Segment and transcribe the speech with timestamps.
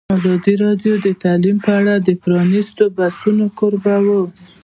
[0.17, 4.21] ازادي راډیو د تعلیم په اړه د پرانیستو بحثونو کوربه وه.